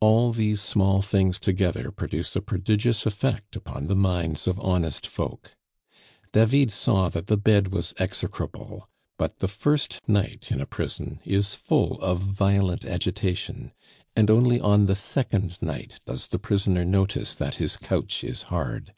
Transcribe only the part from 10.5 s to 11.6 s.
in a prison is